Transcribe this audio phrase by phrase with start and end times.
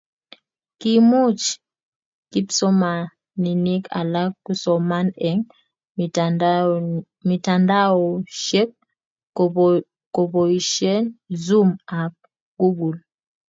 [0.79, 1.43] kiimuch
[2.31, 5.45] kipsomaninik alak kusoman eng'
[7.27, 8.69] mitandaosiek
[10.15, 11.03] koboisien
[11.45, 11.69] zoom
[12.01, 12.13] ak
[12.59, 12.97] google